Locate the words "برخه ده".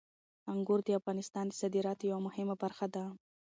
2.63-3.03